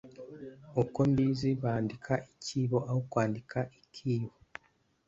Uko 0.81 0.99
mbizi 1.11 1.49
bandika 1.63 2.13
icyibo 2.31 2.77
aho 2.89 2.99
kwandika 3.11 3.57
ikibo 3.79 4.31